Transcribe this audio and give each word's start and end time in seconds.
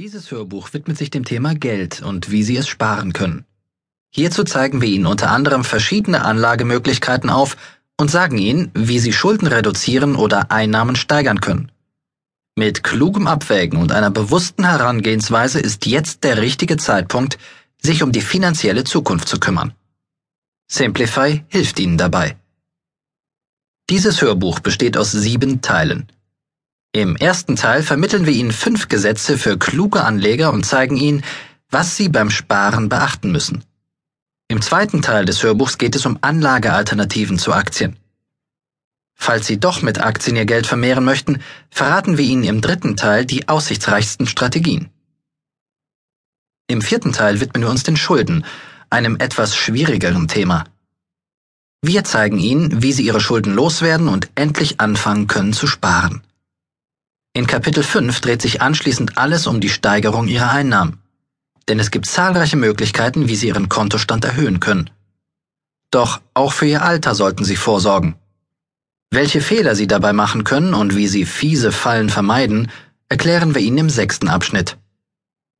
Dieses 0.00 0.30
Hörbuch 0.30 0.72
widmet 0.72 0.96
sich 0.96 1.10
dem 1.10 1.26
Thema 1.26 1.54
Geld 1.54 2.00
und 2.00 2.30
wie 2.30 2.42
Sie 2.42 2.56
es 2.56 2.66
sparen 2.66 3.12
können. 3.12 3.44
Hierzu 4.08 4.44
zeigen 4.44 4.80
wir 4.80 4.88
Ihnen 4.88 5.04
unter 5.04 5.30
anderem 5.30 5.62
verschiedene 5.62 6.24
Anlagemöglichkeiten 6.24 7.28
auf 7.28 7.58
und 7.98 8.10
sagen 8.10 8.38
Ihnen, 8.38 8.70
wie 8.72 8.98
Sie 8.98 9.12
Schulden 9.12 9.46
reduzieren 9.46 10.16
oder 10.16 10.50
Einnahmen 10.50 10.96
steigern 10.96 11.42
können. 11.42 11.70
Mit 12.56 12.82
klugem 12.82 13.26
Abwägen 13.26 13.78
und 13.78 13.92
einer 13.92 14.10
bewussten 14.10 14.64
Herangehensweise 14.64 15.60
ist 15.60 15.84
jetzt 15.84 16.24
der 16.24 16.38
richtige 16.38 16.78
Zeitpunkt, 16.78 17.36
sich 17.76 18.02
um 18.02 18.10
die 18.10 18.22
finanzielle 18.22 18.84
Zukunft 18.84 19.28
zu 19.28 19.38
kümmern. 19.38 19.74
Simplify 20.66 21.44
hilft 21.48 21.78
Ihnen 21.78 21.98
dabei. 21.98 22.38
Dieses 23.90 24.22
Hörbuch 24.22 24.60
besteht 24.60 24.96
aus 24.96 25.12
sieben 25.12 25.60
Teilen. 25.60 26.10
Im 26.92 27.14
ersten 27.14 27.54
Teil 27.54 27.84
vermitteln 27.84 28.26
wir 28.26 28.32
Ihnen 28.32 28.50
fünf 28.50 28.88
Gesetze 28.88 29.38
für 29.38 29.56
kluge 29.56 30.02
Anleger 30.02 30.52
und 30.52 30.66
zeigen 30.66 30.96
Ihnen, 30.96 31.22
was 31.70 31.96
Sie 31.96 32.08
beim 32.08 32.30
Sparen 32.30 32.88
beachten 32.88 33.30
müssen. 33.30 33.62
Im 34.48 34.60
zweiten 34.60 35.00
Teil 35.00 35.24
des 35.24 35.40
Hörbuchs 35.44 35.78
geht 35.78 35.94
es 35.94 36.04
um 36.04 36.18
Anlagealternativen 36.20 37.38
zu 37.38 37.52
Aktien. 37.52 37.96
Falls 39.14 39.46
Sie 39.46 39.60
doch 39.60 39.82
mit 39.82 40.00
Aktien 40.00 40.34
Ihr 40.34 40.46
Geld 40.46 40.66
vermehren 40.66 41.04
möchten, 41.04 41.40
verraten 41.70 42.18
wir 42.18 42.24
Ihnen 42.24 42.42
im 42.42 42.60
dritten 42.60 42.96
Teil 42.96 43.24
die 43.24 43.48
aussichtsreichsten 43.48 44.26
Strategien. 44.26 44.88
Im 46.66 46.82
vierten 46.82 47.12
Teil 47.12 47.40
widmen 47.40 47.62
wir 47.62 47.70
uns 47.70 47.84
den 47.84 47.96
Schulden, 47.96 48.44
einem 48.88 49.16
etwas 49.20 49.54
schwierigeren 49.54 50.26
Thema. 50.26 50.64
Wir 51.82 52.02
zeigen 52.02 52.40
Ihnen, 52.40 52.82
wie 52.82 52.92
Sie 52.92 53.04
Ihre 53.04 53.20
Schulden 53.20 53.54
loswerden 53.54 54.08
und 54.08 54.28
endlich 54.34 54.80
anfangen 54.80 55.28
können 55.28 55.52
zu 55.52 55.68
sparen. 55.68 56.22
In 57.32 57.46
Kapitel 57.46 57.84
5 57.84 58.20
dreht 58.20 58.42
sich 58.42 58.60
anschließend 58.60 59.16
alles 59.16 59.46
um 59.46 59.60
die 59.60 59.68
Steigerung 59.68 60.26
ihrer 60.26 60.50
Einnahmen. 60.50 61.00
Denn 61.68 61.78
es 61.78 61.92
gibt 61.92 62.06
zahlreiche 62.06 62.56
Möglichkeiten, 62.56 63.28
wie 63.28 63.36
sie 63.36 63.46
ihren 63.48 63.68
Kontostand 63.68 64.24
erhöhen 64.24 64.58
können. 64.58 64.90
Doch 65.92 66.20
auch 66.34 66.52
für 66.52 66.66
ihr 66.66 66.82
Alter 66.82 67.14
sollten 67.14 67.44
sie 67.44 67.54
vorsorgen. 67.54 68.16
Welche 69.12 69.40
Fehler 69.40 69.76
sie 69.76 69.86
dabei 69.86 70.12
machen 70.12 70.42
können 70.42 70.74
und 70.74 70.96
wie 70.96 71.06
sie 71.06 71.24
fiese 71.24 71.70
Fallen 71.70 72.10
vermeiden, 72.10 72.70
erklären 73.08 73.54
wir 73.54 73.62
Ihnen 73.62 73.78
im 73.78 73.90
sechsten 73.90 74.28
Abschnitt. 74.28 74.76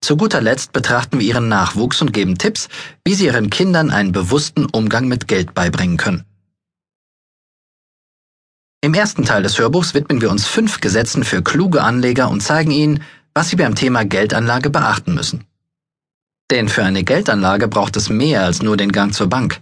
Zu 0.01 0.17
guter 0.17 0.41
Letzt 0.41 0.73
betrachten 0.73 1.21
wir 1.21 1.27
Ihren 1.27 1.49
Nachwuchs 1.49 2.01
und 2.01 2.13
geben 2.13 2.39
Tipps, 2.39 2.69
wie 3.05 3.15
Sie 3.15 3.27
Ihren 3.27 3.51
Kindern 3.51 3.91
einen 3.91 4.13
bewussten 4.13 4.67
Umgang 4.67 5.07
mit 5.07 5.29
Geld 5.29 5.55
beibringen 5.55 5.97
können. 5.97 6.25
Im 8.83 8.95
ersten 8.95 9.27
Teil 9.27 9.43
des 9.43 9.59
Hörbuchs 9.59 9.93
widmen 9.93 10.23
wir 10.23 10.31
uns 10.31 10.47
fünf 10.47 10.81
Gesetzen 10.81 11.23
für 11.23 11.43
kluge 11.43 11.83
Anleger 11.83 12.31
und 12.31 12.41
zeigen 12.41 12.71
Ihnen, 12.71 13.03
was 13.35 13.51
Sie 13.51 13.57
beim 13.57 13.75
Thema 13.75 14.07
Geldanlage 14.07 14.71
beachten 14.71 15.13
müssen. 15.13 15.45
Denn 16.51 16.71
für 16.71 16.83
eine 16.83 17.05
Geldanlage 17.05 17.69
braucht 17.69 17.97
es 17.97 18.09
mehr 18.09 18.43
als 18.43 18.63
nur 18.63 18.79
den 18.79 18.91
Gang 18.91 19.13
zur 19.13 19.29
Bank. 19.29 19.61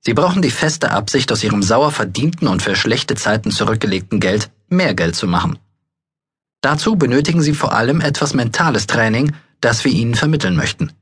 Sie 0.00 0.12
brauchen 0.12 0.42
die 0.42 0.50
feste 0.50 0.90
Absicht, 0.90 1.32
aus 1.32 1.42
Ihrem 1.42 1.62
sauer 1.62 1.90
verdienten 1.90 2.46
und 2.46 2.60
für 2.60 2.76
schlechte 2.76 3.14
Zeiten 3.14 3.50
zurückgelegten 3.50 4.20
Geld 4.20 4.50
mehr 4.68 4.94
Geld 4.94 5.16
zu 5.16 5.26
machen. 5.26 5.58
Dazu 6.60 6.96
benötigen 6.96 7.40
Sie 7.40 7.54
vor 7.54 7.72
allem 7.72 8.02
etwas 8.02 8.34
mentales 8.34 8.86
Training, 8.86 9.32
das 9.62 9.84
wir 9.86 9.92
Ihnen 9.92 10.14
vermitteln 10.14 10.54
möchten. 10.54 10.92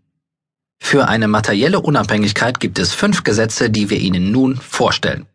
Für 0.80 1.08
eine 1.08 1.26
materielle 1.26 1.80
Unabhängigkeit 1.80 2.60
gibt 2.60 2.78
es 2.78 2.94
fünf 2.94 3.24
Gesetze, 3.24 3.68
die 3.68 3.90
wir 3.90 3.98
Ihnen 3.98 4.30
nun 4.30 4.56
vorstellen. 4.56 5.26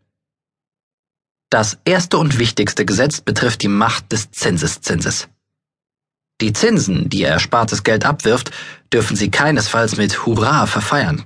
Das 1.50 1.78
erste 1.86 2.18
und 2.18 2.40
wichtigste 2.40 2.86
Gesetz 2.86 3.22
betrifft 3.22 3.62
die 3.62 3.70
Macht 3.70 4.12
des 4.12 4.32
Zinseszinses. 4.32 5.30
Die 6.42 6.54
Zinsen, 6.54 7.10
die 7.10 7.22
Ihr 7.22 7.30
erspartes 7.30 7.84
Geld 7.84 8.06
abwirft, 8.06 8.52
dürfen 8.92 9.16
Sie 9.16 9.32
keinesfalls 9.32 9.96
mit 9.98 10.26
Hurra 10.26 10.68
verfeiern. 10.68 11.24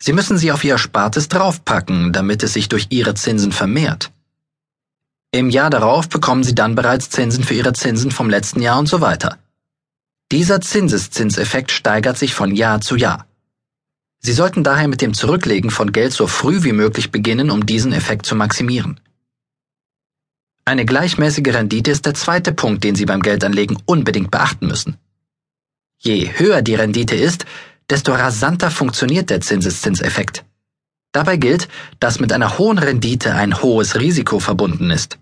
Sie 0.00 0.12
müssen 0.12 0.36
sie 0.36 0.52
auf 0.52 0.62
Ihr 0.62 0.72
Erspartes 0.72 1.28
draufpacken, 1.28 2.12
damit 2.12 2.42
es 2.42 2.52
sich 2.52 2.68
durch 2.68 2.88
Ihre 2.90 3.14
Zinsen 3.14 3.52
vermehrt. 3.52 4.12
Im 5.32 5.50
Jahr 5.50 5.70
darauf 5.70 6.08
bekommen 6.08 6.44
Sie 6.44 6.54
dann 6.54 6.74
bereits 6.74 7.10
Zinsen 7.10 7.42
für 7.42 7.54
Ihre 7.54 7.72
Zinsen 7.72 8.10
vom 8.10 8.28
letzten 8.28 8.60
Jahr 8.60 8.78
und 8.78 8.88
so 8.88 9.00
weiter. 9.00 9.38
Dieser 10.30 10.60
Zinseszinseffekt 10.60 11.72
steigert 11.72 12.18
sich 12.18 12.34
von 12.34 12.54
Jahr 12.54 12.80
zu 12.80 12.96
Jahr. 12.96 13.26
Sie 14.20 14.32
sollten 14.32 14.64
daher 14.64 14.88
mit 14.88 15.00
dem 15.00 15.14
Zurücklegen 15.14 15.70
von 15.70 15.92
Geld 15.92 16.12
so 16.12 16.26
früh 16.26 16.62
wie 16.62 16.72
möglich 16.72 17.10
beginnen, 17.10 17.50
um 17.50 17.64
diesen 17.64 17.92
Effekt 17.92 18.26
zu 18.26 18.34
maximieren. 18.34 19.00
Eine 20.68 20.84
gleichmäßige 20.84 21.54
Rendite 21.54 21.92
ist 21.92 22.06
der 22.06 22.14
zweite 22.14 22.52
Punkt, 22.52 22.82
den 22.82 22.96
Sie 22.96 23.06
beim 23.06 23.22
Geldanlegen 23.22 23.78
unbedingt 23.86 24.32
beachten 24.32 24.66
müssen. 24.66 24.96
Je 25.98 26.28
höher 26.38 26.60
die 26.60 26.74
Rendite 26.74 27.14
ist, 27.14 27.46
desto 27.88 28.12
rasanter 28.12 28.72
funktioniert 28.72 29.30
der 29.30 29.40
Zinseszinseffekt. 29.40 30.44
Dabei 31.12 31.36
gilt, 31.36 31.68
dass 32.00 32.18
mit 32.18 32.32
einer 32.32 32.58
hohen 32.58 32.78
Rendite 32.78 33.32
ein 33.36 33.62
hohes 33.62 34.00
Risiko 34.00 34.40
verbunden 34.40 34.90
ist. 34.90 35.20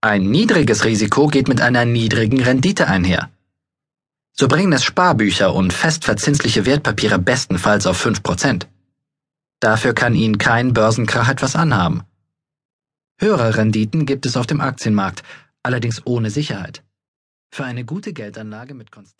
Ein 0.00 0.28
niedriges 0.28 0.84
Risiko 0.84 1.28
geht 1.28 1.46
mit 1.46 1.60
einer 1.60 1.84
niedrigen 1.84 2.42
Rendite 2.42 2.88
einher. 2.88 3.30
So 4.32 4.48
bringen 4.48 4.72
es 4.72 4.82
Sparbücher 4.82 5.54
und 5.54 5.72
festverzinsliche 5.72 6.66
Wertpapiere 6.66 7.20
bestenfalls 7.20 7.86
auf 7.86 8.04
5%. 8.04 8.66
Dafür 9.60 9.94
kann 9.94 10.16
Ihnen 10.16 10.38
kein 10.38 10.72
Börsenkrach 10.72 11.28
etwas 11.28 11.54
anhaben. 11.54 12.02
Höhere 13.20 13.56
Renditen 13.56 14.06
gibt 14.06 14.26
es 14.26 14.36
auf 14.36 14.46
dem 14.46 14.60
Aktienmarkt, 14.60 15.22
allerdings 15.62 16.04
ohne 16.04 16.30
Sicherheit. 16.30 16.82
Für 17.52 17.64
eine 17.64 17.84
gute 17.84 18.12
Geldanlage 18.12 18.74
mit 18.74 18.90
Konstanz 18.90 19.04